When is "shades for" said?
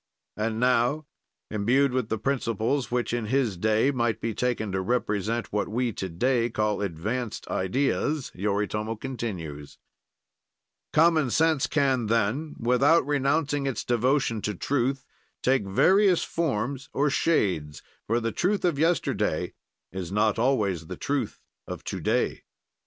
17.11-18.19